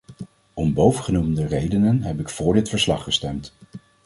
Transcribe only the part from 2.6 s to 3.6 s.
verslag gestemd.